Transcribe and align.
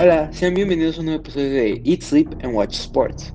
Hola, 0.00 0.32
sean 0.32 0.54
bienvenidos 0.54 0.96
a 0.96 1.00
un 1.00 1.06
nuevo 1.06 1.20
episodio 1.20 1.50
de 1.50 1.82
Eat, 1.84 2.00
Sleep 2.00 2.28
and 2.42 2.54
Watch 2.54 2.74
Sports. 2.74 3.34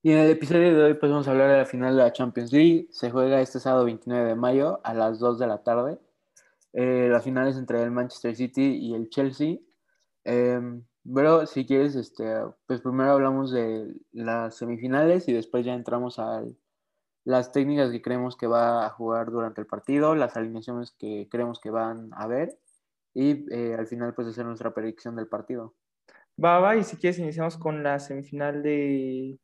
Y 0.00 0.12
en 0.12 0.18
el 0.18 0.30
episodio 0.30 0.76
de 0.76 0.82
hoy 0.84 0.94
pues 0.94 1.10
vamos 1.10 1.26
a 1.26 1.32
hablar 1.32 1.50
de 1.50 1.58
la 1.58 1.66
final 1.66 1.96
de 1.96 2.02
la 2.02 2.12
Champions 2.12 2.52
League. 2.52 2.86
Se 2.92 3.10
juega 3.10 3.40
este 3.40 3.58
sábado 3.58 3.84
29 3.84 4.28
de 4.28 4.34
mayo 4.36 4.80
a 4.84 4.94
las 4.94 5.18
2 5.18 5.40
de 5.40 5.46
la 5.48 5.64
tarde. 5.64 5.98
Eh, 6.72 7.08
la 7.10 7.20
final 7.20 7.48
es 7.48 7.56
entre 7.56 7.82
el 7.82 7.90
Manchester 7.90 8.36
City 8.36 8.78
y 8.80 8.94
el 8.94 9.10
Chelsea. 9.10 9.58
Pero 10.22 11.46
si 11.46 11.66
quieres, 11.66 11.96
este, 11.96 12.24
pues 12.66 12.80
primero 12.80 13.10
hablamos 13.10 13.50
de 13.50 13.92
las 14.12 14.56
semifinales 14.56 15.28
y 15.28 15.32
después 15.32 15.66
ya 15.66 15.74
entramos 15.74 16.20
a 16.20 16.44
las 17.24 17.50
técnicas 17.50 17.90
que 17.90 18.00
creemos 18.00 18.36
que 18.36 18.46
va 18.46 18.86
a 18.86 18.90
jugar 18.90 19.32
durante 19.32 19.60
el 19.60 19.66
partido, 19.66 20.14
las 20.14 20.36
alineaciones 20.36 20.92
que 20.92 21.28
creemos 21.28 21.58
que 21.58 21.70
van 21.70 22.10
a 22.12 22.28
ver 22.28 22.56
y 23.14 23.46
eh, 23.54 23.74
al 23.78 23.86
final 23.86 24.14
pues 24.14 24.28
hacer 24.28 24.44
nuestra 24.44 24.74
predicción 24.74 25.16
del 25.16 25.28
partido. 25.28 25.74
Va, 26.42 26.58
va, 26.58 26.76
y 26.76 26.82
si 26.82 26.96
quieres 26.96 27.18
iniciamos 27.18 27.56
con 27.56 27.82
la 27.82 28.00
semifinal 28.00 28.62
de 28.62 29.38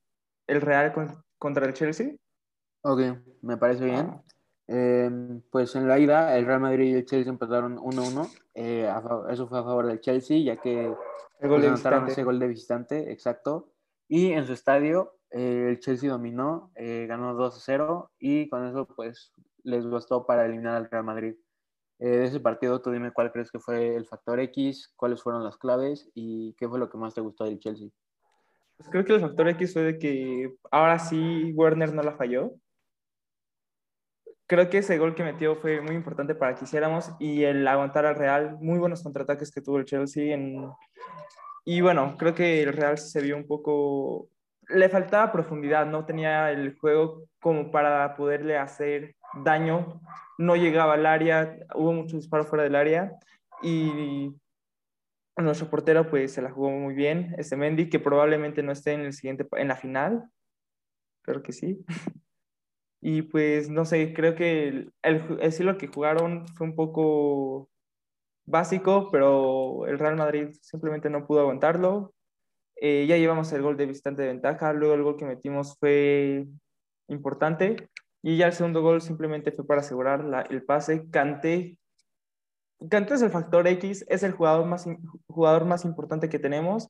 el 0.49 0.61
Real 0.61 0.93
contra 1.39 1.67
el 1.67 1.73
Chelsea. 1.73 2.17
Ok, 2.83 3.01
me 3.43 3.57
parece 3.57 3.85
bien. 3.85 4.21
Em, 4.67 5.43
pues 5.51 5.75
en 5.77 5.89
la 5.89 5.99
ida, 5.99 6.37
el 6.37 6.47
Real 6.47 6.61
Madrid 6.61 6.93
y 6.93 6.95
el 6.95 7.05
Chelsea 7.05 7.33
empataron 7.33 7.79
1-1. 7.79 8.29
Eh, 8.55 8.93
eso 9.31 9.49
fue 9.49 9.59
a 9.61 9.65
favor 9.65 9.87
del 9.87 10.01
Chelsea, 10.01 10.43
ya 10.43 10.61
que 10.61 10.95
el 11.41 11.49
gol 11.49 11.61
pues, 11.61 11.85
ese 12.09 12.25
gol 12.25 12.39
de 12.39 12.49
visitante, 12.49 13.11
exacto. 13.11 13.73
Y 14.09 14.33
en 14.33 14.47
su 14.47 14.53
estadio, 14.53 15.17
eh, 15.31 15.67
el 15.69 15.81
Chelsea 15.81 16.11
dominó, 16.11 16.71
eh, 16.75 17.07
ganó 17.09 17.35
2-0 17.35 18.11
y 18.19 18.49
con 18.49 18.67
eso 18.67 18.87
pues 18.87 19.33
les 19.63 19.89
bastó 19.89 20.27
para 20.27 20.47
eliminar 20.47 20.75
al 20.77 20.91
Real 20.91 21.05
Madrid. 21.05 21.35
De 22.07 22.25
ese 22.25 22.41
partido, 22.41 22.81
tú 22.81 22.91
dime 22.91 23.13
cuál 23.13 23.31
crees 23.31 23.51
que 23.51 23.59
fue 23.59 23.95
el 23.95 24.07
factor 24.07 24.41
X, 24.41 24.93
cuáles 24.97 25.23
fueron 25.23 25.45
las 25.45 25.59
claves 25.59 26.11
y 26.15 26.55
qué 26.55 26.67
fue 26.67 26.79
lo 26.79 26.89
que 26.89 26.97
más 26.97 27.15
te 27.15 27.21
gustó 27.21 27.45
del 27.45 27.59
Chelsea. 27.59 27.89
Pues 28.79 28.89
creo 28.89 29.05
que 29.05 29.15
el 29.15 29.21
factor 29.21 29.49
X 29.49 29.75
fue 29.75 29.83
de 29.83 29.99
que 29.99 30.55
ahora 30.71 30.99
sí 30.99 31.53
Werner 31.55 31.93
no 31.93 32.03
la 32.03 32.17
falló. 32.17 32.55
Creo 34.47 34.71
que 34.71 34.79
ese 34.79 34.97
gol 34.97 35.15
que 35.15 35.23
metió 35.23 35.57
fue 35.57 35.83
muy 35.83 35.95
importante 35.95 36.35
para 36.35 36.55
que 36.55 36.65
hiciéramos 36.65 37.11
y 37.21 37.45
el 37.45 37.69
aguantar 37.69 38.07
al 38.07 38.17
Real, 38.17 38.57
muy 38.61 38.79
buenos 38.79 39.03
contraataques 39.03 39.51
que 39.51 39.61
tuvo 39.61 39.77
el 39.77 39.85
Chelsea. 39.85 40.37
Y 41.67 41.81
bueno, 41.83 42.17
creo 42.19 42.35
que 42.35 42.63
el 42.63 42.73
Real 42.73 42.97
se 42.97 43.21
vio 43.21 43.37
un 43.37 43.47
poco... 43.47 44.31
Le 44.69 44.89
faltaba 44.89 45.31
profundidad, 45.31 45.85
no 45.85 46.07
tenía 46.07 46.51
el 46.51 46.79
juego 46.79 47.25
como 47.41 47.71
para 47.71 48.17
poderle 48.17 48.57
hacer 48.57 49.15
daño, 49.35 50.01
no 50.39 50.57
llegaba 50.57 50.95
al 50.95 51.07
área, 51.07 51.57
hubo 51.75 51.93
muchos 51.93 52.21
disparos 52.21 52.49
fuera 52.49 52.65
del 52.65 52.75
área 52.75 53.13
y 53.63 54.35
nuestro 55.37 55.69
portero 55.69 56.09
pues 56.09 56.33
se 56.33 56.43
la 56.43 56.51
jugó 56.51 56.71
muy 56.71 56.95
bien, 56.95 57.35
este 57.39 57.57
Mendy, 57.57 57.89
que 57.89 58.01
probablemente 58.01 58.63
no 58.63 58.73
esté 58.73 58.93
en 58.93 59.01
el 59.01 59.13
siguiente, 59.13 59.47
en 59.53 59.69
la 59.69 59.77
final, 59.77 60.31
creo 61.23 61.43
que 61.43 61.53
sí. 61.53 61.85
Y 63.03 63.23
pues 63.23 63.71
no 63.71 63.87
sé, 63.87 64.13
creo 64.13 64.35
que 64.35 64.69
el, 64.69 64.93
el 65.03 65.77
que 65.79 65.87
jugaron 65.87 66.47
fue 66.49 66.67
un 66.67 66.77
poco 66.77 67.71
básico, 68.45 69.09
pero 69.11 69.87
el 69.87 69.99
Real 69.99 70.17
Madrid 70.17 70.51
simplemente 70.61 71.09
no 71.09 71.27
pudo 71.27 71.41
aguantarlo. 71.41 72.13
Eh, 72.77 73.07
ya 73.09 73.17
llevamos 73.17 73.51
el 73.55 73.63
gol 73.63 73.79
de 73.79 73.87
visitante 73.87 74.21
de 74.21 74.29
ventaja, 74.29 74.75
luego 74.75 74.93
el 74.93 75.03
gol 75.03 75.17
que 75.17 75.25
metimos 75.25 75.79
fue 75.79 76.47
importante 77.09 77.89
y 78.23 78.37
ya 78.37 78.47
el 78.47 78.53
segundo 78.53 78.83
gol 78.83 79.01
simplemente 79.01 79.53
fue 79.53 79.67
para 79.67 79.81
asegurar 79.81 80.47
el 80.51 80.63
pase. 80.63 81.09
Canté 81.11 81.79
Canté 82.89 83.15
es 83.15 83.23
el 83.23 83.31
factor 83.31 83.67
X, 83.67 84.07
es 84.09 84.23
el 84.23 84.33
jugador 84.33 84.65
más, 84.65 84.87
jugador 85.27 85.67
más 85.67 85.85
importante 85.85 86.31
que 86.31 86.39
tenemos. 86.39 86.89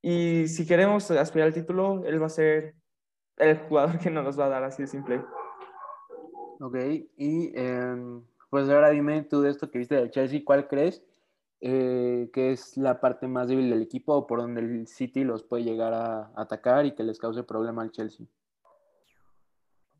Y 0.00 0.46
si 0.46 0.66
queremos 0.66 1.10
aspirar 1.10 1.48
al 1.48 1.54
título, 1.54 2.04
él 2.04 2.22
va 2.22 2.26
a 2.26 2.30
ser 2.30 2.76
el 3.38 3.58
jugador 3.58 3.98
que 3.98 4.10
nos 4.10 4.38
va 4.38 4.46
a 4.46 4.50
dar, 4.50 4.64
así 4.64 4.82
de 4.82 4.88
simple. 4.88 5.24
Ok, 6.60 6.76
y 7.16 7.52
em, 7.58 8.24
pues 8.50 8.68
ahora 8.68 8.90
dime 8.90 9.22
tú 9.24 9.40
de 9.40 9.50
esto 9.50 9.70
que 9.70 9.78
viste 9.78 9.96
del 9.96 10.10
Chelsea, 10.10 10.42
¿cuál 10.44 10.68
crees 10.68 11.02
eh, 11.60 12.30
que 12.32 12.52
es 12.52 12.76
la 12.76 13.00
parte 13.00 13.26
más 13.26 13.48
débil 13.48 13.68
del 13.68 13.82
equipo 13.82 14.14
o 14.14 14.26
por 14.26 14.40
donde 14.40 14.60
el 14.60 14.86
City 14.86 15.24
los 15.24 15.42
puede 15.42 15.64
llegar 15.64 15.92
a 15.92 16.30
atacar 16.36 16.86
y 16.86 16.94
que 16.94 17.02
les 17.02 17.18
cause 17.18 17.42
problema 17.42 17.82
al 17.82 17.90
Chelsea? 17.90 18.26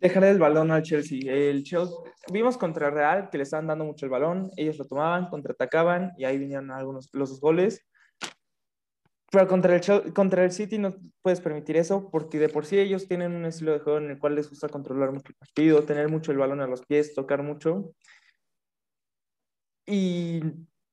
Dejar 0.01 0.25
el 0.25 0.39
balón 0.39 0.71
al 0.71 0.83
Chelsea. 0.83 1.33
El 1.33 1.63
Chelsea. 1.63 1.97
Vimos 2.33 2.57
contra 2.57 2.91
Real 2.91 3.31
que 3.31 3.39
le 3.39 3.45
estaban 3.45 3.67
dando 3.67 3.85
mucho 3.85 4.07
el 4.07 4.11
balón, 4.11 4.51
ellos 4.57 4.79
lo 4.79 4.85
tomaban, 4.85 5.29
contraatacaban 5.29 6.13
y 6.19 6.25
ahí 6.25 6.39
vinieron 6.39 6.71
algunos 6.71 7.09
los 7.13 7.41
goles. 7.41 7.87
Pero 9.31 9.49
contra 9.49 9.77
el, 9.77 10.15
contra 10.15 10.45
el 10.45 10.53
City 10.53 10.79
no 10.79 10.95
puedes 11.21 11.41
permitir 11.41 11.77
eso 11.77 12.11
porque 12.11 12.39
de 12.39 12.49
por 12.49 12.65
sí 12.65 12.79
ellos 12.79 13.09
tienen 13.09 13.33
un 13.33 13.45
estilo 13.45 13.73
de 13.73 13.81
juego 13.81 13.99
en 13.99 14.11
el 14.11 14.19
cual 14.19 14.35
les 14.37 14.49
gusta 14.49 14.69
controlar 14.69 15.13
mucho 15.13 15.29
el 15.29 15.35
partido, 15.35 15.83
tener 15.83 16.09
mucho 16.09 16.33
el 16.33 16.39
balón 16.39 16.61
a 16.61 16.67
los 16.67 16.85
pies, 16.87 17.15
tocar 17.15 17.43
mucho. 17.43 17.93
Y 19.87 20.41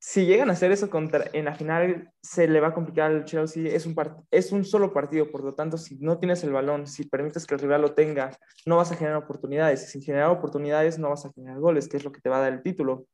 si 0.05 0.25
llegan 0.25 0.49
a 0.49 0.53
hacer 0.53 0.69
eso 0.73 0.89
contra, 0.89 1.23
en 1.31 1.45
la 1.45 1.55
final, 1.55 2.11
se 2.21 2.45
le 2.49 2.59
va 2.59 2.67
a 2.67 2.73
complicar 2.73 3.09
al 3.09 3.23
Chelsea. 3.23 3.73
Es 3.73 3.85
un, 3.85 3.95
es 4.31 4.51
un 4.51 4.65
solo 4.65 4.91
partido, 4.91 5.31
por 5.31 5.45
lo 5.45 5.55
tanto, 5.55 5.77
si 5.77 5.97
no 5.99 6.19
tienes 6.19 6.43
el 6.43 6.51
balón, 6.51 6.87
si 6.87 7.07
permites 7.07 7.47
que 7.47 7.55
el 7.55 7.61
rival 7.61 7.83
lo 7.83 7.93
tenga, 7.93 8.37
no 8.65 8.75
vas 8.75 8.91
a 8.91 8.97
generar 8.97 9.15
oportunidades. 9.15 9.89
Sin 9.89 10.01
generar 10.01 10.29
oportunidades, 10.29 10.99
no 10.99 11.09
vas 11.09 11.25
a 11.25 11.31
generar 11.31 11.57
goles, 11.57 11.87
que 11.87 11.95
es 11.95 12.03
lo 12.03 12.11
que 12.11 12.19
te 12.19 12.27
va 12.27 12.35
a 12.35 12.41
dar 12.41 12.51
el 12.51 12.61
título. 12.61 13.07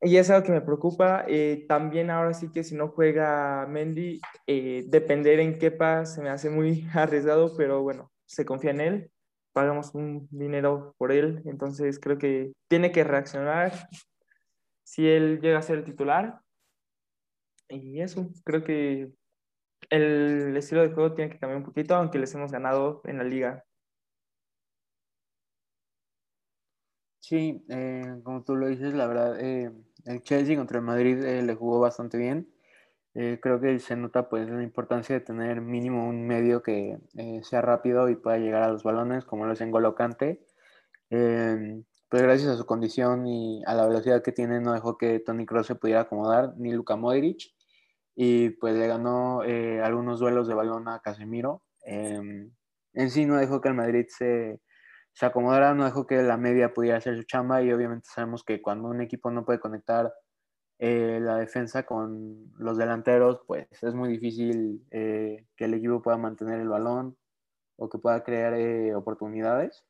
Y 0.00 0.18
es 0.18 0.30
algo 0.30 0.46
que 0.46 0.52
me 0.52 0.60
preocupa. 0.60 1.24
Eh, 1.26 1.64
también 1.66 2.10
ahora 2.10 2.32
sí 2.32 2.52
que 2.52 2.62
si 2.62 2.76
no 2.76 2.86
juega 2.86 3.66
Mendy, 3.68 4.20
eh, 4.46 4.84
depender 4.86 5.40
en 5.40 5.58
pasa 5.76 6.14
se 6.14 6.22
me 6.22 6.28
hace 6.28 6.48
muy 6.48 6.86
arriesgado, 6.94 7.56
pero 7.56 7.82
bueno, 7.82 8.12
se 8.24 8.44
confía 8.44 8.70
en 8.70 8.80
él. 8.80 9.10
Pagamos 9.52 9.96
un 9.96 10.28
dinero 10.30 10.94
por 10.96 11.10
él, 11.10 11.42
entonces 11.44 11.98
creo 11.98 12.18
que 12.18 12.52
tiene 12.68 12.92
que 12.92 13.02
reaccionar 13.02 13.72
si 14.90 15.06
él 15.06 15.40
llega 15.40 15.60
a 15.60 15.62
ser 15.62 15.78
el 15.78 15.84
titular. 15.84 16.40
Y 17.68 18.00
eso, 18.00 18.28
creo 18.44 18.64
que 18.64 19.12
el 19.88 20.56
estilo 20.56 20.82
de 20.82 20.92
juego 20.92 21.14
tiene 21.14 21.30
que 21.30 21.38
cambiar 21.38 21.58
un 21.58 21.64
poquito, 21.64 21.94
aunque 21.94 22.18
les 22.18 22.34
hemos 22.34 22.50
ganado 22.50 23.00
en 23.04 23.18
la 23.18 23.24
liga. 23.24 23.64
Sí, 27.20 27.64
eh, 27.68 28.20
como 28.24 28.42
tú 28.42 28.56
lo 28.56 28.66
dices, 28.66 28.92
la 28.92 29.06
verdad, 29.06 29.38
eh, 29.40 29.70
el 30.06 30.22
Chelsea 30.22 30.56
contra 30.56 30.78
el 30.78 30.84
Madrid 30.84 31.22
eh, 31.22 31.42
le 31.42 31.54
jugó 31.54 31.78
bastante 31.78 32.18
bien. 32.18 32.52
creo 33.14 33.60
que 33.60 33.78
se 33.80 33.96
nota 33.96 34.28
pues 34.28 34.48
la 34.48 34.62
importancia 34.62 35.14
de 35.14 35.20
tener 35.20 35.60
mínimo 35.60 36.08
un 36.08 36.26
medio 36.26 36.62
que 36.62 36.98
sea 37.42 37.60
rápido 37.60 38.08
y 38.08 38.16
pueda 38.16 38.38
llegar 38.38 38.62
a 38.62 38.72
los 38.72 38.82
balones, 38.84 39.24
como 39.24 39.46
lo 39.46 39.52
es 39.52 39.60
en 39.60 39.70
Golocante 39.70 40.40
pues 42.10 42.22
gracias 42.24 42.50
a 42.50 42.56
su 42.56 42.66
condición 42.66 43.26
y 43.28 43.62
a 43.66 43.74
la 43.74 43.86
velocidad 43.86 44.22
que 44.22 44.32
tiene, 44.32 44.60
no 44.60 44.72
dejó 44.72 44.98
que 44.98 45.20
Tony 45.20 45.46
Kroos 45.46 45.68
se 45.68 45.76
pudiera 45.76 46.02
acomodar, 46.02 46.54
ni 46.58 46.72
Luka 46.72 46.96
Modric, 46.96 47.54
y 48.16 48.50
pues 48.50 48.74
le 48.74 48.88
ganó 48.88 49.44
eh, 49.44 49.80
algunos 49.80 50.18
duelos 50.18 50.48
de 50.48 50.54
balón 50.54 50.88
a 50.88 51.00
Casemiro. 51.00 51.62
Em, 51.84 52.50
en 52.94 53.10
sí 53.10 53.26
no 53.26 53.36
dejó 53.36 53.60
que 53.60 53.68
el 53.68 53.74
Madrid 53.74 54.06
se, 54.08 54.60
se 55.12 55.26
acomodara, 55.26 55.72
no 55.74 55.84
dejó 55.84 56.08
que 56.08 56.20
la 56.22 56.36
media 56.36 56.74
pudiera 56.74 56.98
hacer 56.98 57.16
su 57.16 57.22
chamba, 57.22 57.62
y 57.62 57.72
obviamente 57.72 58.08
sabemos 58.12 58.42
que 58.42 58.60
cuando 58.60 58.88
un 58.88 59.00
equipo 59.00 59.30
no 59.30 59.44
puede 59.44 59.60
conectar 59.60 60.12
eh, 60.80 61.20
la 61.22 61.36
defensa 61.36 61.84
con 61.84 62.52
los 62.58 62.76
delanteros, 62.76 63.40
pues 63.46 63.68
es 63.82 63.94
muy 63.94 64.08
difícil 64.08 64.84
eh, 64.90 65.46
que 65.56 65.66
el 65.66 65.74
equipo 65.74 66.02
pueda 66.02 66.16
mantener 66.16 66.60
el 66.60 66.68
balón 66.68 67.16
o 67.76 67.88
que 67.88 67.98
pueda 67.98 68.24
crear 68.24 68.52
oportunidades. 68.96 69.84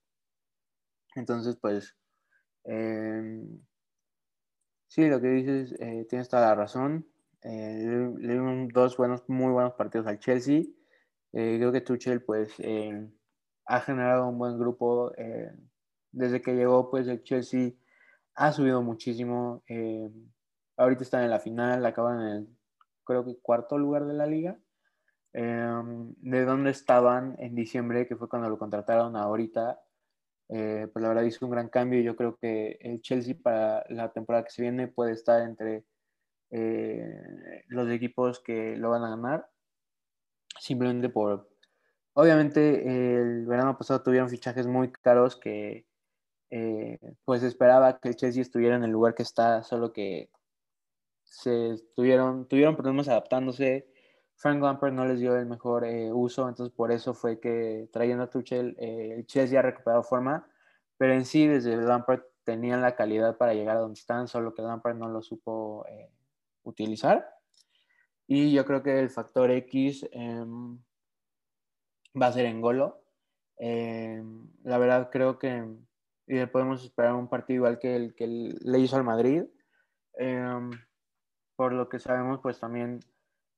Entonces, 1.16 1.56
pues 1.60 1.97
Em, 2.65 3.60
sí, 4.88 5.09
lo 5.09 5.21
que 5.21 5.28
dices, 5.28 5.75
eh, 5.80 6.07
tienes 6.09 6.28
toda 6.28 6.48
la 6.48 6.54
razón. 6.54 7.07
Eh, 7.42 8.12
le 8.18 8.28
dieron 8.33 8.68
dos 8.68 8.97
buenos, 8.97 9.28
muy 9.28 9.53
buenos 9.53 9.74
partidos 9.74 10.07
al 10.07 10.18
Chelsea. 10.18 10.65
Eh, 11.33 11.57
creo 11.59 11.72
que 11.72 11.80
Tuchel, 11.80 12.22
pues, 12.22 12.54
ha 13.66 13.80
generado 13.80 14.28
un 14.28 14.39
buen 14.39 14.59
grupo. 14.59 15.12
desde 16.12 16.42
que 16.42 16.54
llegó, 16.54 16.91
pues, 16.91 17.07
el 17.09 17.22
Chelsea 17.22 17.72
ha 18.34 18.53
subido 18.53 18.83
muchísimo. 18.83 19.63
ahorita 20.77 21.03
están 21.03 21.24
en 21.24 21.30
la 21.30 21.41
final, 21.41 21.84
acaban 21.86 22.21
en 22.22 22.28
el, 22.28 22.48
creo 23.04 23.24
que, 23.24 23.39
cuarto 23.41 23.78
lugar 23.78 24.06
de 24.06 24.15
la 24.15 24.27
liga. 24.27 24.59
Em, 25.33 26.13
de 26.18 26.45
dónde 26.45 26.71
estaban 26.71 27.36
en 27.39 27.54
diciembre, 27.54 28.06
que 28.06 28.16
fue 28.16 28.28
cuando 28.28 28.48
lo 28.48 28.59
contrataron 28.59 29.16
ahorita, 29.16 29.80
eh, 30.52 30.88
pues 30.92 31.02
la 31.02 31.08
verdad 31.08 31.22
hizo 31.22 31.47
un 31.47 31.52
gran 31.52 31.68
cambio 31.68 32.00
y 32.00 32.04
yo 32.04 32.16
creo 32.16 32.36
que 32.36 32.78
el 32.80 33.00
Chelsea 33.02 33.36
para 33.41 33.84
la 33.88 34.12
temporada 34.12 34.44
que 34.44 34.50
se 34.50 34.62
viene 34.62 34.88
puede 34.88 35.12
estar 35.12 35.42
entre 35.42 35.84
eh, 36.50 37.62
los 37.68 37.88
equipos 37.91 38.41
que 38.41 38.76
lo 38.76 38.91
van 38.91 39.04
a 39.04 39.10
ganar, 39.10 39.48
simplemente 40.58 41.08
por, 41.08 41.48
obviamente 42.14 43.16
el 43.18 43.47
verano 43.47 43.78
pasado 43.78 44.02
tuvieron 44.02 44.28
fichajes 44.28 44.66
muy 44.66 44.91
caros 44.91 45.36
que 45.36 45.86
eh, 46.50 46.98
pues 47.24 47.44
esperaba 47.44 48.00
que 48.00 48.08
el 48.08 48.16
Chelsea 48.16 48.42
estuviera 48.42 48.74
en 48.74 48.82
el 48.82 48.91
lugar 48.91 49.14
que 49.14 49.22
está, 49.22 49.62
solo 49.62 49.92
que 49.92 50.30
se 51.22 51.76
tuvieron, 51.94 52.48
tuvieron 52.48 52.74
problemas 52.76 53.08
adaptándose. 53.08 53.86
Frank 54.41 54.63
Lampard 54.63 54.95
no 54.95 55.04
les 55.04 55.21
dio 55.21 55.37
el 55.37 55.45
mejor 55.45 55.84
eh, 55.84 56.10
uso, 56.10 56.48
entonces 56.48 56.75
por 56.75 56.91
eso 56.92 57.13
fue 57.13 57.39
que 57.39 57.91
trayendo 57.92 58.25
a 58.25 58.31
Tuchel, 58.31 58.75
eh, 58.78 59.16
el 59.19 59.27
Chelsea 59.27 59.59
ha 59.59 59.63
recuperado 59.63 60.03
forma, 60.03 60.48
pero 60.97 61.13
en 61.13 61.27
sí 61.27 61.47
desde 61.47 61.77
Lampard 61.77 62.22
tenían 62.42 62.81
la 62.81 62.97
calidad 62.97 63.37
para 63.37 63.53
llegar 63.53 63.77
a 63.77 63.81
donde 63.81 64.01
están, 64.01 64.28
solo 64.28 64.54
que 64.54 64.63
Lampard 64.63 64.97
no 64.97 65.10
lo 65.10 65.21
supo 65.21 65.84
eh, 65.91 66.10
utilizar. 66.63 67.28
Y 68.27 68.51
yo 68.53 68.65
creo 68.65 68.83
que 68.83 68.98
el 68.98 69.10
factor 69.10 69.51
X 69.51 70.09
em, 70.10 70.78
va 72.21 72.28
a 72.28 72.33
ser 72.33 72.47
en 72.47 72.63
Golo. 72.63 73.03
Em, 73.59 74.48
la 74.63 74.78
verdad 74.78 75.10
creo 75.13 75.39
que 75.39 75.66
podemos 76.51 76.83
esperar 76.83 77.13
un 77.13 77.28
partido 77.28 77.57
igual 77.57 77.78
que 77.78 77.95
el 77.95 78.15
que 78.15 78.27
le 78.27 78.78
hizo 78.78 78.97
al 78.97 79.04
Madrid. 79.04 79.45
Em, 80.15 80.71
por 81.57 81.75
lo 81.75 81.91
que 81.91 81.98
sabemos, 81.98 82.41
pues 82.41 82.59
también 82.59 83.01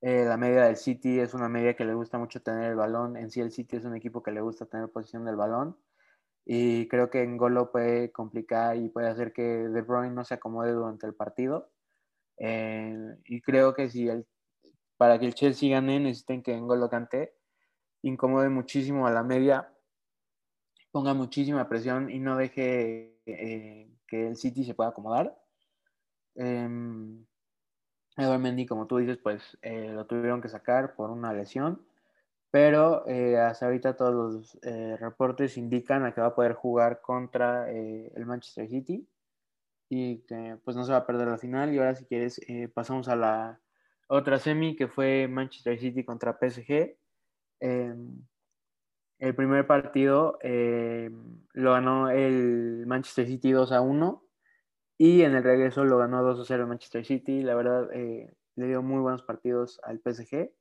eh, 0.02 0.24
la 0.24 0.36
media 0.36 0.64
del 0.64 0.76
City 0.76 1.20
es 1.20 1.32
una 1.32 1.48
media 1.48 1.76
que 1.76 1.84
le 1.84 1.94
gusta 1.94 2.18
mucho 2.18 2.42
tener 2.42 2.72
el 2.72 2.76
balón. 2.76 3.16
En 3.16 3.30
sí 3.30 3.40
el 3.40 3.52
City 3.52 3.76
es 3.76 3.84
un 3.84 3.94
equipo 3.94 4.20
que 4.20 4.32
le 4.32 4.40
gusta 4.40 4.66
tener 4.66 4.90
posición 4.90 5.24
del 5.24 5.36
balón. 5.36 5.76
Y 6.44 6.88
creo 6.88 7.08
que 7.08 7.22
en 7.22 7.36
Golo 7.36 7.70
puede 7.70 8.10
complicar 8.10 8.76
y 8.76 8.88
puede 8.88 9.06
hacer 9.08 9.32
que 9.32 9.42
De 9.42 9.82
Bruyne 9.82 10.10
no 10.12 10.24
se 10.24 10.34
acomode 10.34 10.72
durante 10.72 11.06
el 11.06 11.14
partido. 11.14 11.70
Eh, 12.36 13.16
y 13.26 13.40
creo 13.42 13.74
que 13.74 13.88
si 13.88 14.08
el, 14.08 14.26
para 14.96 15.20
que 15.20 15.26
el 15.26 15.34
Chelsea 15.34 15.70
gane 15.70 16.00
necesiten 16.00 16.42
que 16.42 16.52
en 16.52 16.66
Golo 16.66 16.90
cante 16.90 17.36
incomode 18.02 18.48
muchísimo 18.48 19.06
a 19.06 19.12
la 19.12 19.22
media, 19.22 19.72
ponga 20.90 21.14
muchísima 21.14 21.68
presión 21.68 22.10
y 22.10 22.18
no 22.18 22.36
deje 22.36 23.20
eh, 23.26 23.88
que 24.08 24.26
el 24.26 24.36
City 24.36 24.64
se 24.64 24.74
pueda 24.74 24.90
acomodar. 24.90 25.38
Eh, 26.34 26.68
Edward 28.16 28.40
Mendy, 28.40 28.66
como 28.66 28.86
tú 28.86 28.98
dices, 28.98 29.18
pues 29.18 29.58
eh, 29.62 29.90
lo 29.92 30.06
tuvieron 30.06 30.40
que 30.42 30.48
sacar 30.48 30.94
por 30.94 31.10
una 31.10 31.32
lesión, 31.32 31.82
pero 32.50 33.06
eh, 33.08 33.38
hasta 33.38 33.66
ahorita 33.66 33.96
todos 33.96 34.12
los 34.14 34.58
eh, 34.62 34.96
reportes 34.98 35.56
indican 35.56 36.04
a 36.04 36.12
que 36.12 36.20
va 36.20 36.28
a 36.28 36.34
poder 36.34 36.52
jugar 36.52 37.00
contra 37.00 37.70
el 37.70 38.26
Manchester 38.26 38.68
City 38.68 39.08
y 39.88 40.18
que 40.20 40.58
pues 40.64 40.76
no 40.76 40.84
se 40.84 40.92
va 40.92 40.98
a 40.98 41.06
perder 41.06 41.28
la 41.28 41.38
final. 41.38 41.72
Y 41.72 41.78
ahora 41.78 41.94
si 41.94 42.04
quieres 42.04 42.40
pasamos 42.74 43.08
a 43.08 43.16
la 43.16 43.60
otra 44.08 44.38
semi 44.38 44.76
que 44.76 44.88
fue 44.88 45.28
Manchester 45.28 45.78
City 45.78 46.04
contra 46.04 46.38
PSG. 46.38 46.96
Em, 47.60 48.22
el 49.18 49.34
primer 49.34 49.66
partido 49.66 50.38
lo 51.54 51.72
ganó 51.72 52.10
el 52.10 52.84
Manchester 52.86 53.26
City 53.26 53.52
2 53.52 53.72
a 53.72 53.80
1 53.80 54.22
y 55.04 55.24
en 55.24 55.34
el 55.34 55.42
regreso 55.42 55.84
lo 55.84 55.98
ganó 55.98 56.22
2 56.22 56.44
0 56.46 56.68
Manchester 56.68 57.04
City. 57.04 57.42
La 57.42 57.56
verdad, 57.56 57.90
eh, 57.92 58.32
le 58.54 58.66
dio 58.68 58.82
muy 58.82 59.00
buenos 59.00 59.24
partidos 59.24 59.80
al 59.82 59.98
PSG 59.98 60.52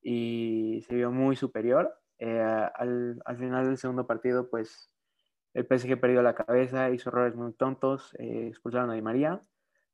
y 0.00 0.82
se 0.88 0.94
vio 0.94 1.10
muy 1.12 1.36
superior. 1.36 1.94
Eh, 2.18 2.40
al, 2.40 3.20
al, 3.26 3.36
final 3.36 3.66
del 3.66 3.76
segundo 3.76 4.06
partido, 4.06 4.48
pues 4.48 4.90
el 5.52 5.66
PSG 5.66 6.00
perdió 6.00 6.22
la 6.22 6.34
cabeza, 6.34 6.88
hizo 6.88 7.10
errores 7.10 7.36
muy 7.36 7.52
tontos, 7.52 8.14
eh, 8.18 8.46
expulsaron 8.48 8.90
a 8.90 8.94
Di 8.94 9.02
María. 9.02 9.42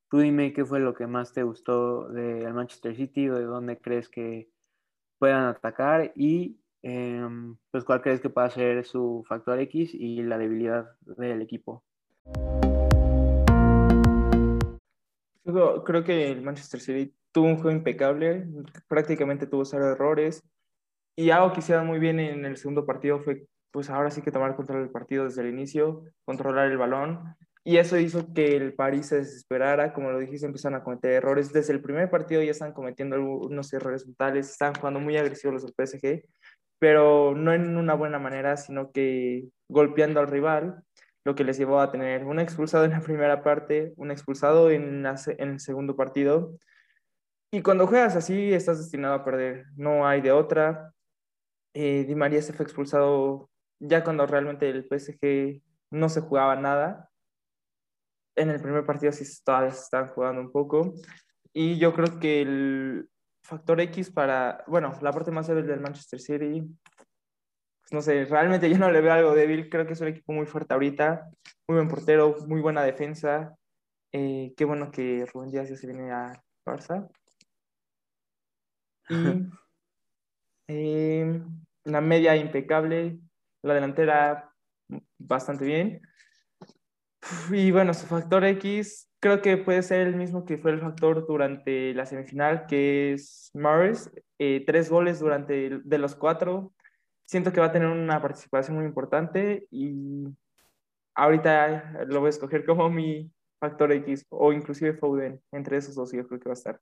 Tú 0.09 0.19
dime 0.19 0.53
qué 0.53 0.63
fue 0.63 0.79
lo 0.79 0.93
que 0.93 1.05
más 1.05 1.33
te 1.33 1.43
gustó 1.43 2.07
del 2.07 2.53
Manchester 2.53 2.95
City 2.95 3.27
de 3.27 3.43
dónde 3.43 3.77
crees 3.81 4.07
que 4.07 4.49
puedan 5.19 5.47
atacar 5.47 6.13
y 6.15 6.61
em, 6.81 7.57
pues 7.71 7.83
cuál 7.83 8.01
crees 8.01 8.21
que 8.21 8.29
pueda 8.29 8.49
ser 8.49 8.85
su 8.85 9.25
factor 9.27 9.59
X 9.59 9.93
y 9.93 10.23
la 10.23 10.37
debilidad 10.37 10.95
del 11.01 11.41
equipo. 11.41 11.83
Creo, 15.45 16.03
que 16.03 16.31
el 16.31 16.41
Manchester 16.41 16.79
City 16.79 17.13
tuvo 17.31 17.45
un 17.45 17.57
juego 17.57 17.77
impecable, 17.77 18.47
prácticamente 18.87 19.45
tuvo 19.45 19.63
cero 19.63 19.91
errores. 19.91 20.41
Y 21.15 21.29
algo 21.29 21.53
que 21.53 21.59
hicieron 21.59 21.85
muy 21.85 21.99
bien 21.99 22.19
en 22.19 22.45
el 22.45 22.57
segundo 22.57 22.85
partido 22.85 23.19
fue, 23.19 23.45
pues 23.71 23.91
ahora 23.91 24.09
sí 24.09 24.23
que 24.23 24.31
tomar 24.31 24.55
control 24.55 24.81
del 24.81 24.91
partido 24.91 25.25
desde 25.25 25.43
el 25.43 25.49
inicio, 25.49 26.03
controlar 26.25 26.71
el 26.71 26.77
balón. 26.77 27.35
Y 27.63 27.77
eso 27.77 27.97
hizo 27.97 28.33
que 28.33 28.55
el 28.55 28.73
París 28.73 29.07
se 29.07 29.17
desesperara, 29.17 29.93
como 29.93 30.11
lo 30.11 30.19
dijiste, 30.19 30.47
empezaron 30.47 30.79
a 30.79 30.83
cometer 30.83 31.11
errores. 31.11 31.53
Desde 31.53 31.73
el 31.73 31.81
primer 31.81 32.09
partido 32.09 32.41
ya 32.41 32.51
están 32.51 32.73
cometiendo 32.73 33.21
unos 33.21 33.71
errores 33.73 34.03
brutales, 34.05 34.49
están 34.49 34.73
jugando 34.73 34.99
muy 34.99 35.15
agresivos 35.17 35.53
los 35.53 35.63
del 35.63 35.73
PSG, 35.73 36.27
pero 36.79 37.35
no 37.35 37.53
en 37.53 37.77
una 37.77 37.93
buena 37.93 38.17
manera, 38.17 38.57
sino 38.57 38.91
que 38.91 39.45
golpeando 39.69 40.19
al 40.19 40.27
rival 40.27 40.84
lo 41.25 41.33
que 41.33 41.43
les 41.43 41.57
llevó 41.57 41.81
a 41.81 41.91
tener 41.91 42.23
un 42.23 42.39
expulsado 42.39 42.85
en 42.85 42.91
la 42.91 43.01
primera 43.01 43.43
parte, 43.43 43.93
un 43.97 44.11
expulsado 44.11 44.69
en, 44.69 45.05
el 45.05 45.59
segundo 45.59 45.95
partido. 45.95 46.57
Y 47.51 47.63
cuando 47.63 47.87
juegas 47.87 48.15
así, 48.15 48.53
estás 48.53 48.77
destinado 48.77 49.15
a 49.15 49.25
perder. 49.25 49.65
No 49.75 50.07
hay 50.07 50.21
de 50.21 50.31
otra. 50.31 50.93
Eh, 51.73 52.05
Di 52.07 52.13
María 52.15 52.41
se 52.41 52.53
fue 52.53 52.63
expulsado 52.63 53.49
ya 53.79 54.03
cuando 54.03 54.25
realmente 54.27 54.69
el 54.69 54.85
PSG 54.87 55.61
no 55.89 56.09
se 56.09 56.21
jugaba 56.21 56.55
nada. 56.57 57.09
En 58.35 58.51
el 58.51 58.61
primer 58.61 58.85
partido 58.85 59.11
sí 59.11 59.25
todavía 59.43 59.71
se 59.71 59.81
estaban 59.81 60.09
jugando 60.09 60.41
un 60.41 60.51
poco. 60.51 60.93
Y 61.53 61.79
yo 61.79 61.91
creo 61.93 62.19
que 62.19 62.43
el 62.43 63.09
factor 63.41 63.81
X 63.81 64.11
para, 64.11 64.63
bueno, 64.67 64.93
la 65.01 65.11
parte 65.11 65.31
más 65.31 65.47
débil 65.47 65.65
del 65.65 65.79
Manchester 65.79 66.19
City 66.19 66.63
pues, 67.85 67.93
no 67.93 68.01
sé, 68.01 68.25
realmente 68.25 68.67
yo 68.67 68.79
no 68.79 68.91
le 68.91 68.99
veo 68.99 69.13
algo 69.13 69.35
débil. 69.35 69.69
Creo 69.69 69.85
que 69.85 69.93
es 69.93 70.01
un 70.01 70.07
equipo 70.07 70.33
muy 70.33 70.47
fuerte 70.47 70.73
ahorita, 70.73 71.29
muy 71.67 71.75
buen 71.75 71.87
portero, 71.87 72.35
muy 72.47 72.59
buena 72.59 72.83
defensa. 72.83 73.55
Eh, 74.11 74.53
qué 74.57 74.65
bueno 74.65 74.89
que 74.91 75.25
Rubén 75.31 75.51
Díaz 75.51 75.69
ya 75.69 75.75
se 75.75 75.85
viene 75.85 76.11
a 76.11 76.33
Barça. 76.65 77.07
Y 79.07 79.15
eh, 80.67 81.41
la 81.83 82.01
media 82.01 82.35
impecable, 82.35 83.19
la 83.61 83.75
delantera 83.75 84.51
bastante 85.19 85.65
bien. 85.65 86.01
Y 87.51 87.69
bueno, 87.69 87.93
su 87.93 88.07
factor 88.07 88.45
X 88.45 89.11
creo 89.19 89.43
que 89.43 89.57
puede 89.57 89.83
ser 89.83 90.07
el 90.07 90.15
mismo 90.15 90.43
que 90.43 90.57
fue 90.57 90.71
el 90.71 90.79
factor 90.79 91.27
durante 91.27 91.93
la 91.93 92.07
semifinal, 92.07 92.65
que 92.67 93.13
es 93.13 93.51
Morris. 93.53 94.09
Eh, 94.39 94.63
tres 94.65 94.89
goles 94.89 95.19
durante 95.19 95.81
de 95.83 95.97
los 95.99 96.15
cuatro, 96.15 96.73
siento 97.25 97.51
que 97.51 97.59
va 97.59 97.67
a 97.67 97.71
tener 97.71 97.89
una 97.89 98.21
participación 98.21 98.77
muy 98.77 98.85
importante 98.85 99.67
y 99.71 100.27
ahorita 101.15 102.05
lo 102.07 102.19
voy 102.19 102.27
a 102.27 102.29
escoger 102.29 102.65
como 102.65 102.89
mi 102.89 103.31
factor 103.59 103.91
X 103.91 104.25
o 104.29 104.53
inclusive 104.53 104.93
Foden, 104.93 105.41
entre 105.51 105.77
esos 105.77 105.95
dos 105.95 106.11
yo 106.11 106.27
creo 106.27 106.39
que 106.39 106.49
va 106.49 106.53
a 106.53 106.61
estar. 106.61 106.81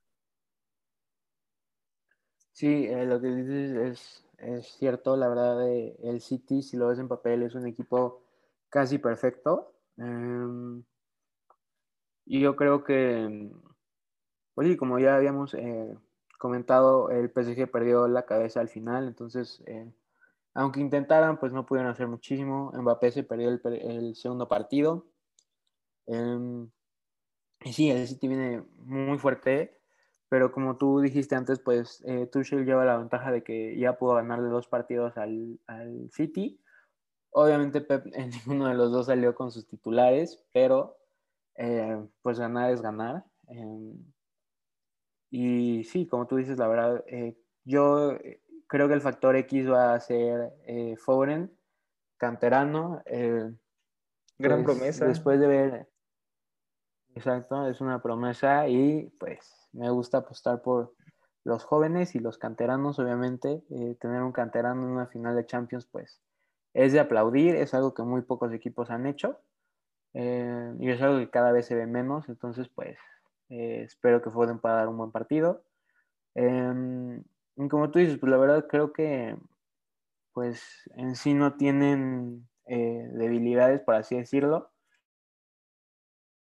Sí, 2.52 2.86
eh, 2.86 3.04
lo 3.04 3.20
que 3.20 3.28
dices 3.28 4.24
es, 4.38 4.66
cierto, 4.78 5.16
la 5.16 5.28
verdad, 5.28 5.68
eh, 5.68 5.96
el 6.04 6.20
City, 6.20 6.62
si 6.62 6.76
lo 6.76 6.88
ves 6.88 6.98
en 7.00 7.08
papel, 7.08 7.42
es 7.42 7.54
un 7.54 7.66
equipo 7.66 8.22
casi 8.68 8.98
perfecto. 8.98 9.72
Em, 9.96 10.84
y 12.26 12.40
yo 12.40 12.54
creo 12.54 12.84
que, 12.84 13.50
oye, 14.54 14.76
como 14.76 14.98
ya 14.98 15.16
habíamos 15.16 15.54
eh, 15.54 15.98
comentado, 16.38 17.10
el 17.10 17.30
PSG 17.30 17.70
perdió 17.70 18.06
la 18.08 18.24
cabeza 18.24 18.60
al 18.60 18.68
final, 18.68 19.08
entonces 19.08 19.62
aunque 20.54 20.80
intentaran, 20.80 21.38
pues 21.38 21.52
no 21.52 21.66
pudieron 21.66 21.90
hacer 21.90 22.06
muchísimo. 22.06 22.72
Mbappé 22.74 23.10
se 23.10 23.24
perdió 23.24 23.50
el, 23.50 24.14
segundo 24.14 24.48
partido. 24.48 25.08
Em, 26.06 26.70
y 27.64 27.72
sí, 27.72 27.90
el 27.90 28.06
City 28.06 28.28
viene 28.28 28.62
muy 28.76 29.18
fuerte, 29.18 29.80
pero 30.28 30.52
como 30.52 30.76
tú 30.76 31.00
dijiste 31.00 31.34
antes, 31.34 31.58
pues 31.58 32.02
eh, 32.06 32.26
Tuchel 32.26 32.64
lleva 32.64 32.84
la 32.84 32.98
ventaja 32.98 33.32
de 33.32 33.42
que 33.42 33.76
ya 33.78 33.98
pudo 33.98 34.14
ganarle 34.14 34.48
dos 34.48 34.68
partidos 34.68 35.16
al, 35.16 35.58
City. 36.12 36.60
Obviamente 37.30 37.80
Pep 37.80 38.06
en 38.14 38.30
ninguno 38.30 38.68
de 38.68 38.74
los 38.74 38.92
dos 38.92 39.06
salió 39.06 39.34
con 39.34 39.50
sus 39.50 39.66
titulares, 39.66 40.44
pero 40.52 40.98
eh, 41.56 42.00
pues 42.22 42.38
ganar 42.38 42.70
es 42.70 42.80
ganar. 42.80 43.24
Em, 43.48 43.96
y 45.30 45.82
sí, 45.84 46.06
como 46.06 46.28
tú 46.28 46.36
dices, 46.36 46.58
la 46.58 46.68
verdad, 46.68 47.04
eh, 47.08 47.36
yo 47.64 48.16
creo 48.66 48.88
que 48.88 48.94
el 48.94 49.00
factor 49.00 49.36
X 49.36 49.70
va 49.70 49.94
a 49.94 50.00
ser 50.00 50.52
eh, 50.66 50.96
Foren, 50.96 51.56
canterano. 52.16 53.02
Eh, 53.06 53.52
Gran 54.38 54.64
pues, 54.64 54.76
promesa. 54.76 55.06
Después 55.06 55.40
de 55.40 55.46
ver. 55.46 55.88
Exacto, 57.14 57.68
es 57.68 57.80
una 57.80 58.02
promesa 58.02 58.68
y 58.68 59.08
pues 59.20 59.68
me 59.72 59.88
gusta 59.90 60.18
apostar 60.18 60.62
por 60.62 60.94
los 61.44 61.62
jóvenes 61.62 62.16
y 62.16 62.18
los 62.18 62.38
canteranos, 62.38 62.98
obviamente. 62.98 63.62
Eh, 63.70 63.96
tener 64.00 64.22
un 64.22 64.32
canterano 64.32 64.82
en 64.82 64.88
una 64.88 65.06
final 65.06 65.36
de 65.36 65.46
Champions, 65.46 65.86
pues 65.86 66.20
es 66.72 66.92
de 66.92 66.98
aplaudir, 66.98 67.54
es 67.54 67.72
algo 67.72 67.94
que 67.94 68.02
muy 68.02 68.22
pocos 68.22 68.52
equipos 68.52 68.90
han 68.90 69.06
hecho 69.06 69.40
y 70.12 70.90
es 70.90 71.02
algo 71.02 71.18
que 71.18 71.30
cada 71.30 71.52
vez 71.52 71.66
se 71.66 71.74
ve 71.74 71.86
menos. 71.86 72.28
Entonces, 72.28 72.68
pues 72.68 72.98
espero 73.48 74.22
que 74.22 74.30
Foden 74.30 74.58
pueda 74.58 74.76
dar 74.76 74.88
un 74.88 74.96
buen 74.96 75.12
partido. 75.12 75.64
Em, 77.56 77.68
como 77.68 77.90
tú 77.90 77.98
dices, 77.98 78.18
pues 78.18 78.30
la 78.30 78.36
verdad 78.38 78.66
creo 78.68 78.92
que 78.92 79.36
pues 80.32 80.90
en 80.96 81.16
sí 81.16 81.34
no 81.34 81.54
tienen 81.56 82.48
eh, 82.66 83.08
debilidades, 83.12 83.80
por 83.82 83.94
así 83.94 84.16
decirlo. 84.16 84.70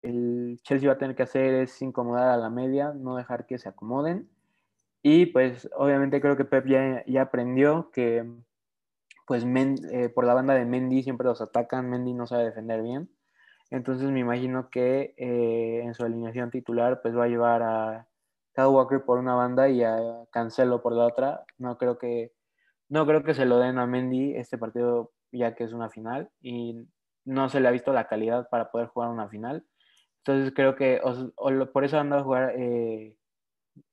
el 0.01 0.59
Chelsea 0.63 0.89
va 0.89 0.95
a 0.95 0.97
tener 0.97 1.15
que 1.15 1.23
hacer 1.23 1.53
es 1.55 1.81
incomodar 1.81 2.29
a 2.29 2.37
la 2.37 2.49
media, 2.49 2.93
no 2.93 3.15
dejar 3.15 3.45
que 3.45 3.57
se 3.57 3.69
acomoden. 3.69 4.29
Y 5.03 5.27
pues 5.27 5.69
obviamente 5.75 6.21
creo 6.21 6.37
que 6.37 6.45
Pep 6.45 6.67
ya, 6.67 7.03
ya 7.07 7.23
aprendió 7.23 7.91
que 7.91 8.25
pues 9.27 9.45
eh, 9.45 10.09
por 10.09 10.25
la 10.25 10.33
banda 10.33 10.55
de 10.55 10.65
Mendy 10.65 11.03
siempre 11.03 11.27
los 11.27 11.41
atacan, 11.41 11.89
Mendy 11.89 12.13
no 12.13 12.27
sabe 12.27 12.45
defender 12.45 12.81
bien. 12.81 13.09
Entonces 13.71 14.09
me 14.11 14.19
imagino 14.19 14.69
que 14.69 15.13
eh, 15.17 15.81
en 15.83 15.93
su 15.93 16.03
alineación 16.03 16.51
titular 16.51 17.01
pues 17.01 17.15
va 17.15 17.25
a 17.25 17.29
llevar 17.29 17.63
a 17.63 18.08
Walker 18.67 19.03
por 19.03 19.19
una 19.19 19.35
banda 19.35 19.69
y 19.69 19.83
a 19.83 19.97
Cancelo 20.31 20.81
por 20.81 20.93
la 20.93 21.05
otra. 21.05 21.45
No 21.57 21.77
creo 21.77 21.97
que, 21.97 22.33
no 22.89 23.05
creo 23.05 23.23
que 23.23 23.33
se 23.33 23.45
lo 23.45 23.59
den 23.59 23.77
a 23.77 23.85
Mendy 23.85 24.35
este 24.35 24.57
partido 24.57 25.11
ya 25.31 25.55
que 25.55 25.63
es 25.63 25.73
una 25.73 25.89
final 25.89 26.29
y 26.41 26.87
no 27.25 27.49
se 27.49 27.59
le 27.59 27.67
ha 27.67 27.71
visto 27.71 27.93
la 27.93 28.07
calidad 28.07 28.49
para 28.49 28.71
poder 28.71 28.87
jugar 28.87 29.09
una 29.09 29.29
final. 29.29 29.65
Entonces 30.17 30.53
creo 30.53 30.75
que 30.75 31.01
por 31.73 31.83
eso 31.83 31.99
anda 31.99 32.19
a 32.19 32.23
jugar 32.23 32.53
eh, 32.57 33.15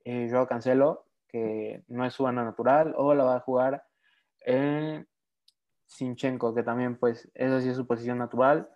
eh, 0.04 0.28
Joao 0.30 0.46
Cancelo, 0.46 1.06
que 1.28 1.84
no 1.88 2.04
es 2.04 2.14
su 2.14 2.24
banda 2.24 2.44
natural, 2.44 2.94
o 2.96 3.14
la 3.14 3.24
va 3.24 3.36
a 3.36 3.40
jugar 3.40 3.84
en 4.40 5.06
Sinchenko, 5.86 6.54
que 6.54 6.62
también 6.62 6.96
pues 6.98 7.30
esa 7.34 7.60
sí 7.60 7.68
es 7.68 7.76
su 7.76 7.86
posición 7.86 8.18
natural, 8.18 8.68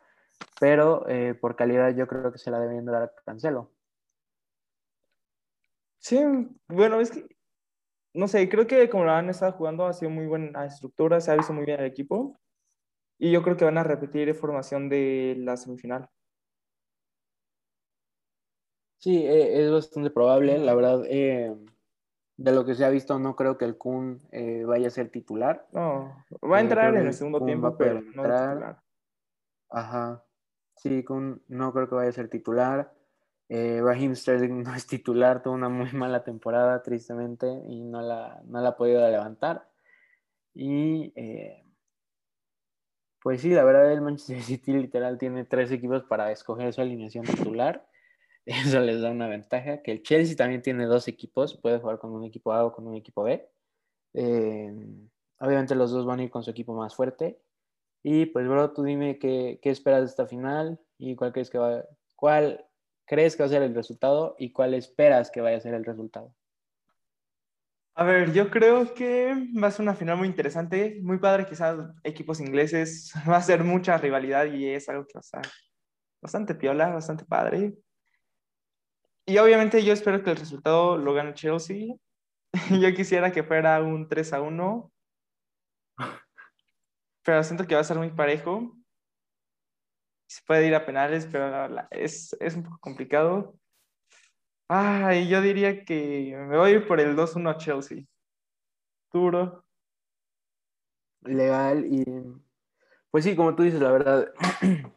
pero 0.60 1.08
eh, 1.08 1.34
por 1.34 1.56
calidad 1.56 1.94
yo 1.94 2.06
creo 2.06 2.32
que 2.32 2.38
se 2.38 2.50
la 2.50 2.60
deben 2.60 2.84
dar 2.84 3.02
a 3.02 3.12
Cancelo. 3.24 3.70
Sí, 6.00 6.18
bueno, 6.66 7.00
es 7.00 7.10
que, 7.10 7.26
no 8.14 8.26
sé, 8.26 8.48
creo 8.48 8.66
que 8.66 8.88
como 8.88 9.04
la 9.04 9.18
han 9.18 9.28
estado 9.28 9.52
jugando 9.52 9.86
ha 9.86 9.92
sido 9.92 10.10
muy 10.10 10.26
buena 10.26 10.64
estructura, 10.64 11.20
se 11.20 11.30
ha 11.30 11.36
visto 11.36 11.52
muy 11.52 11.66
bien 11.66 11.80
el 11.80 11.86
equipo, 11.86 12.40
y 13.18 13.30
yo 13.30 13.42
creo 13.42 13.56
que 13.56 13.66
van 13.66 13.76
a 13.76 13.84
repetir 13.84 14.34
formación 14.34 14.88
de 14.88 15.36
la 15.38 15.58
semifinal. 15.58 16.08
Sí, 18.98 19.24
eh, 19.26 19.62
es 19.62 19.70
bastante 19.70 20.10
probable. 20.10 20.58
La 20.58 20.74
verdad, 20.74 21.04
eh, 21.06 21.54
de 22.36 22.52
lo 22.52 22.64
que 22.64 22.74
se 22.74 22.84
ha 22.84 22.90
visto, 22.90 23.18
no 23.18 23.36
creo 23.36 23.58
que 23.58 23.66
el 23.66 23.76
Kun 23.76 24.20
eh, 24.32 24.64
vaya 24.64 24.88
a 24.88 24.90
ser 24.90 25.10
titular. 25.10 25.66
No, 25.72 26.24
va 26.42 26.58
a 26.58 26.60
entrar 26.60 26.94
en 26.96 27.06
el 27.06 27.14
segundo 27.14 27.42
tiempo, 27.44 27.76
pero 27.76 28.00
no 28.00 28.22
titular. 28.22 28.82
Ajá. 29.68 30.24
Sí, 30.76 31.04
Kun 31.04 31.42
no 31.48 31.72
creo 31.72 31.88
que 31.88 31.94
vaya 31.94 32.10
a 32.10 32.12
ser 32.12 32.28
titular. 32.28 32.92
Raheem 33.50 34.14
Sterling 34.14 34.62
no 34.62 34.74
es 34.74 34.86
titular, 34.86 35.42
tuvo 35.42 35.54
una 35.54 35.68
muy 35.68 35.92
mala 35.92 36.24
temporada, 36.24 36.82
tristemente, 36.82 37.46
y 37.68 37.82
no 37.82 38.00
la, 38.00 38.40
no 38.46 38.60
la 38.60 38.70
ha 38.70 38.76
podido 38.76 39.08
levantar. 39.10 39.68
Y 40.54 41.12
pues 43.22 43.42
sí, 43.42 43.50
la 43.50 43.64
verdad, 43.64 43.92
el 43.92 44.00
Manchester 44.00 44.42
City 44.42 44.72
literal 44.72 45.18
tiene 45.18 45.44
tres 45.44 45.70
equipos 45.70 46.04
para 46.04 46.32
escoger 46.32 46.72
su 46.72 46.80
alineación 46.80 47.24
titular 47.24 47.86
Eso 48.46 48.80
les 48.80 49.00
da 49.00 49.10
una 49.10 49.28
ventaja. 49.28 49.82
Que 49.82 49.92
el 49.92 50.02
Chelsea 50.02 50.36
también 50.36 50.62
tiene 50.62 50.86
dos 50.86 51.08
equipos, 51.08 51.56
puede 51.56 51.78
jugar 51.78 51.98
con 51.98 52.12
un 52.12 52.24
equipo 52.24 52.52
A 52.52 52.64
o 52.64 52.72
con 52.72 52.86
un 52.86 52.96
equipo 52.96 53.22
B. 53.22 53.48
Eh, 54.14 54.72
obviamente 55.38 55.74
los 55.74 55.90
dos 55.92 56.06
van 56.06 56.20
a 56.20 56.24
ir 56.24 56.30
con 56.30 56.42
su 56.42 56.50
equipo 56.50 56.74
más 56.74 56.94
fuerte. 56.94 57.40
Y 58.02 58.26
pues, 58.26 58.48
bro, 58.48 58.72
tú 58.72 58.82
dime 58.82 59.18
qué, 59.18 59.60
qué 59.62 59.70
esperas 59.70 60.00
de 60.00 60.06
esta 60.06 60.26
final 60.26 60.80
y 60.98 61.16
cuál 61.16 61.32
crees 61.32 61.50
que 61.50 61.58
va, 61.58 61.84
cuál 62.16 62.66
crees 63.10 63.34
que 63.34 63.42
va 63.42 63.48
a 63.48 63.50
ser 63.50 63.62
el 63.62 63.74
resultado 63.74 64.36
y 64.38 64.52
cuál 64.52 64.72
esperas 64.72 65.32
que 65.32 65.40
vaya 65.40 65.56
a 65.56 65.60
ser 65.60 65.74
el 65.74 65.84
resultado. 65.84 66.32
A 67.96 68.04
ver, 68.04 68.32
yo 68.32 68.50
creo 68.50 68.94
que 68.94 69.34
va 69.60 69.66
a 69.66 69.70
ser 69.72 69.82
una 69.82 69.96
final 69.96 70.16
muy 70.16 70.28
interesante, 70.28 71.00
muy 71.02 71.18
padre, 71.18 71.44
quizás 71.44 71.76
equipos 72.04 72.38
ingleses, 72.38 73.12
va 73.28 73.38
a 73.38 73.42
ser 73.42 73.64
mucha 73.64 73.98
rivalidad 73.98 74.44
y 74.44 74.68
es 74.68 74.88
algo 74.88 75.04
que 75.06 75.14
va 75.14 75.18
a 75.18 75.26
estar 75.26 75.42
bastante 76.22 76.54
piola, 76.54 76.90
bastante 76.90 77.24
padre. 77.24 77.74
Y 79.26 79.38
obviamente 79.38 79.84
yo 79.84 79.92
espero 79.92 80.22
que 80.22 80.30
el 80.30 80.36
resultado 80.36 80.96
lo 80.96 81.12
gane 81.12 81.34
Chelsea. 81.34 81.96
yo 82.80 82.94
quisiera 82.94 83.32
que 83.32 83.42
fuera 83.42 83.82
un 83.82 84.08
3 84.08 84.34
a 84.34 84.40
1. 84.40 84.92
Pero 87.24 87.42
siento 87.42 87.66
que 87.66 87.74
va 87.74 87.80
a 87.80 87.84
ser 87.84 87.98
muy 87.98 88.10
parejo. 88.10 88.79
Se 90.30 90.42
puede 90.46 90.68
ir 90.68 90.76
a 90.76 90.86
penales, 90.86 91.26
pero 91.26 91.66
es, 91.90 92.36
es 92.38 92.54
un 92.54 92.62
poco 92.62 92.78
complicado. 92.78 93.58
Ay, 94.68 95.26
yo 95.26 95.40
diría 95.40 95.84
que 95.84 96.36
me 96.48 96.56
voy 96.56 96.70
a 96.70 96.74
ir 96.74 96.86
por 96.86 97.00
el 97.00 97.16
2-1 97.16 97.50
a 97.50 97.56
Chelsea. 97.56 98.04
Duro. 99.12 99.64
Legal 101.22 101.84
y 101.84 102.04
pues 103.10 103.24
sí, 103.24 103.34
como 103.34 103.56
tú 103.56 103.64
dices, 103.64 103.80
la 103.80 103.90
verdad, 103.90 104.32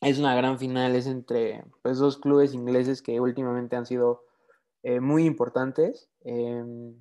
es 0.00 0.18
una 0.18 0.34
gran 0.34 0.58
final, 0.58 0.96
es 0.96 1.06
entre 1.06 1.64
pues, 1.80 1.98
dos 1.98 2.18
clubes 2.18 2.52
ingleses 2.52 3.00
que 3.00 3.20
últimamente 3.20 3.76
han 3.76 3.86
sido 3.86 4.24
eh, 4.82 4.98
muy 4.98 5.24
importantes. 5.24 6.10
Em, 6.22 7.00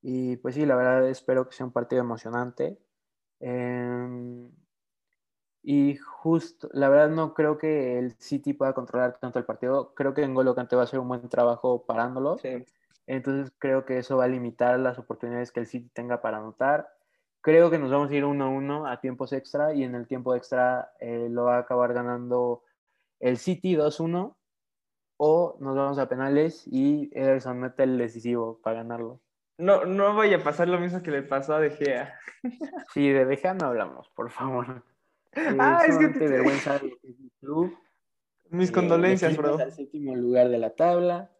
y 0.00 0.36
pues 0.38 0.54
sí, 0.54 0.64
la 0.64 0.74
verdad 0.74 1.06
espero 1.06 1.46
que 1.46 1.54
sea 1.54 1.66
un 1.66 1.72
partido 1.72 2.00
emocionante. 2.00 2.78
Em, 3.40 4.50
y 5.66 5.96
justo, 5.96 6.68
la 6.72 6.90
verdad 6.90 7.08
no 7.08 7.32
creo 7.32 7.56
que 7.56 7.98
el 7.98 8.12
City 8.18 8.52
pueda 8.52 8.74
controlar 8.74 9.18
tanto 9.18 9.38
el 9.38 9.46
partido. 9.46 9.94
Creo 9.94 10.12
que 10.12 10.22
en 10.22 10.34
Golo 10.34 10.54
Kante 10.54 10.76
va 10.76 10.82
a 10.82 10.84
hacer 10.84 11.00
un 11.00 11.08
buen 11.08 11.26
trabajo 11.30 11.86
parándolo. 11.86 12.36
Entonces 13.06 13.50
creo 13.58 13.86
que 13.86 13.96
eso 13.96 14.18
va 14.18 14.24
a 14.24 14.28
limitar 14.28 14.78
las 14.78 14.98
oportunidades 14.98 15.52
que 15.52 15.60
el 15.60 15.66
City 15.66 15.88
tenga 15.94 16.20
para 16.20 16.36
anotar. 16.36 16.90
Creo 17.40 17.70
que 17.70 17.78
nos 17.78 17.90
vamos 17.90 18.10
a 18.10 18.14
ir 18.14 18.24
1-1 18.24 18.92
a 18.92 19.00
tiempos 19.00 19.32
extra 19.32 19.72
y 19.72 19.84
en 19.84 19.94
el 19.94 20.06
tiempo 20.06 20.34
extra 20.34 20.92
eh, 21.00 21.28
lo 21.30 21.44
va 21.44 21.56
a 21.56 21.60
acabar 21.60 21.94
ganando 21.94 22.62
el 23.18 23.38
City 23.38 23.74
2-1 23.74 24.36
o 25.16 25.56
nos 25.60 25.76
vamos 25.76 25.98
a 25.98 26.10
penales 26.10 26.66
y 26.66 27.10
Ederson 27.14 27.58
mete 27.58 27.84
el 27.84 27.96
decisivo 27.96 28.60
para 28.62 28.76
ganarlo. 28.76 29.20
No, 29.56 29.86
no 29.86 30.14
vaya 30.14 30.36
a 30.38 30.44
pasar 30.44 30.68
lo 30.68 30.78
mismo 30.78 31.02
que 31.02 31.10
le 31.10 31.22
pasó 31.22 31.54
a 31.54 31.60
De 31.60 31.70
Gea. 31.70 32.18
Sí, 32.92 33.08
de 33.08 33.24
De 33.24 33.36
Gea 33.38 33.54
no 33.54 33.68
hablamos, 33.68 34.10
por 34.10 34.30
favor. 34.30 34.84
Ah, 35.58 35.82
es 35.86 35.98
que 35.98 36.08
te... 36.08 36.28
vergüenza 36.28 36.78
de 36.78 36.96
club. 37.40 37.76
Mis 38.50 38.70
condolencias, 38.70 39.36
bro. 39.36 39.58
Al 39.58 39.72
séptimo 39.72 40.14
lugar 40.14 40.48
de 40.48 40.58
la 40.58 40.74
tabla. 40.74 41.30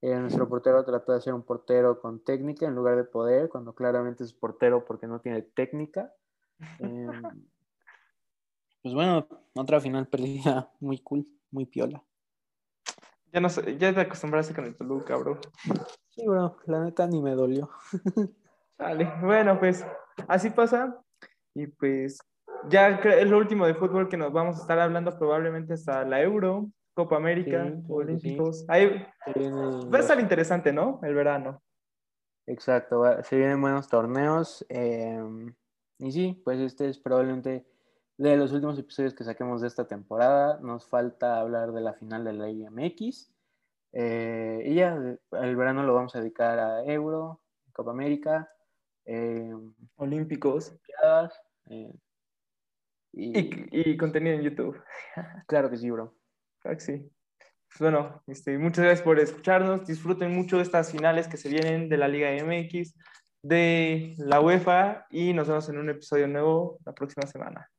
Eh, 0.00 0.14
nuestro 0.16 0.48
portero 0.48 0.84
trató 0.84 1.12
de 1.12 1.20
ser 1.20 1.34
un 1.34 1.42
portero 1.42 2.00
con 2.00 2.22
técnica 2.22 2.66
en 2.66 2.74
lugar 2.74 2.96
de 2.96 3.04
poder, 3.04 3.48
cuando 3.48 3.74
claramente 3.74 4.22
es 4.22 4.32
portero 4.32 4.84
porque 4.84 5.06
no 5.06 5.20
tiene 5.20 5.42
técnica. 5.42 6.12
Em, 6.80 7.22
pues 8.82 8.94
bueno, 8.94 9.28
otra 9.54 9.80
final 9.80 10.06
perdida 10.08 10.72
muy 10.80 10.98
cool, 10.98 11.26
muy 11.50 11.66
piola. 11.66 12.02
Ya 13.32 13.40
no 13.40 13.48
sé, 13.48 13.76
ya 13.76 13.94
te 13.94 14.00
acostumbraste 14.00 14.54
con 14.54 14.64
el 14.64 14.74
Toluca, 14.74 15.16
bro. 15.16 15.40
Sí, 16.10 16.26
bro, 16.26 16.56
la 16.66 16.84
neta 16.84 17.06
ni 17.06 17.20
me 17.20 17.32
dolió. 17.34 17.70
Vale, 18.78 19.12
bueno, 19.20 19.58
pues 19.58 19.84
así 20.26 20.50
pasa. 20.50 21.00
Y 21.54 21.66
pues 21.66 22.18
ya 22.68 22.88
es 22.90 23.28
lo 23.28 23.38
último 23.38 23.66
de 23.66 23.74
fútbol 23.74 24.08
que 24.08 24.16
nos 24.16 24.32
vamos 24.32 24.56
a 24.58 24.60
estar 24.62 24.78
hablando 24.78 25.18
probablemente 25.18 25.74
hasta 25.74 26.04
la 26.04 26.22
Euro. 26.22 26.70
Copa 26.98 27.14
América, 27.14 27.72
Olímpicos. 27.88 28.64
Ahí 28.66 28.88
va 28.88 29.98
a 29.98 30.00
estar 30.00 30.18
interesante, 30.18 30.72
¿no? 30.72 30.98
El 31.04 31.14
verano. 31.14 31.62
Exacto, 32.44 33.04
se 33.22 33.36
vienen 33.36 33.60
buenos 33.60 33.86
torneos. 33.86 34.66
Em, 34.68 35.54
y 36.00 36.10
sí, 36.10 36.42
pues 36.44 36.58
este 36.58 36.88
es 36.88 36.98
probablemente 36.98 37.64
de 38.16 38.36
los 38.36 38.50
últimos 38.50 38.76
episodios 38.80 39.14
que 39.14 39.22
saquemos 39.22 39.60
de 39.60 39.68
esta 39.68 39.86
temporada. 39.86 40.58
Nos 40.60 40.86
falta 40.88 41.38
hablar 41.38 41.70
de 41.70 41.82
la 41.82 41.92
final 41.94 42.24
de 42.24 42.32
la 42.32 42.50
IMX. 42.50 43.32
Eh, 43.92 44.64
y 44.66 44.74
ya, 44.74 44.96
el 44.96 45.56
verano 45.56 45.84
lo 45.84 45.94
vamos 45.94 46.16
a 46.16 46.20
dedicar 46.20 46.58
a 46.58 46.82
Euro, 46.84 47.40
Copa 47.72 47.92
América, 47.92 48.50
em, 49.04 49.72
Olímpicos. 49.94 50.76
Y, 53.12 53.90
y 53.90 53.96
contenido 53.96 54.36
en 54.36 54.42
YouTube. 54.42 54.80
Claro 55.46 55.70
que 55.70 55.76
sí, 55.76 55.90
bro. 55.90 56.14
Sí. 56.78 57.10
Pues 57.68 57.80
bueno, 57.80 58.22
este, 58.26 58.56
muchas 58.58 58.84
gracias 58.84 59.04
por 59.04 59.18
escucharnos. 59.18 59.86
Disfruten 59.86 60.34
mucho 60.34 60.56
de 60.56 60.62
estas 60.62 60.90
finales 60.90 61.28
que 61.28 61.36
se 61.36 61.48
vienen 61.48 61.88
de 61.88 61.96
la 61.96 62.08
Liga 62.08 62.30
MX, 62.32 62.94
de 63.42 64.14
la 64.18 64.40
UEFA 64.40 65.06
y 65.10 65.32
nos 65.32 65.48
vemos 65.48 65.68
en 65.68 65.78
un 65.78 65.90
episodio 65.90 66.26
nuevo 66.28 66.78
la 66.84 66.92
próxima 66.94 67.26
semana. 67.26 67.70